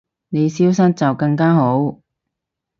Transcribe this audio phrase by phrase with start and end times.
[0.29, 1.99] 你消失就更加好